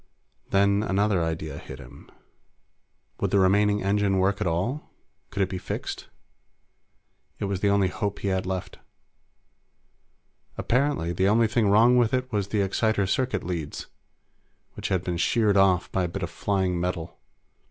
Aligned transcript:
Then 0.49 0.81
another 0.81 1.21
idea 1.23 1.59
hit 1.59 1.77
him. 1.77 2.09
Would 3.19 3.29
the 3.29 3.37
remaining 3.37 3.83
engine 3.83 4.17
work 4.17 4.41
at 4.41 4.47
all? 4.47 4.89
Could 5.29 5.43
it 5.43 5.49
be 5.49 5.59
fixed? 5.59 6.07
It 7.37 7.45
was 7.45 7.59
the 7.59 7.69
only 7.69 7.89
hope 7.89 8.17
he 8.17 8.29
had 8.29 8.47
left. 8.47 8.79
Apparently, 10.57 11.13
the 11.13 11.27
only 11.27 11.45
thing 11.47 11.67
wrong 11.69 11.97
with 11.97 12.15
it 12.15 12.31
was 12.31 12.47
the 12.47 12.61
exciter 12.63 13.05
circuit 13.05 13.43
leads, 13.43 13.85
which 14.73 14.87
had 14.87 15.03
been 15.03 15.17
sheared 15.17 15.55
off 15.55 15.91
by 15.91 16.05
a 16.05 16.09
bit 16.09 16.23
of 16.23 16.31
flying 16.31 16.79
metal. 16.79 17.19